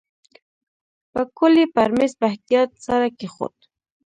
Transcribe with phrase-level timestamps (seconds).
[1.13, 3.55] پکول یې پر میز په احتیاط سره کېښود.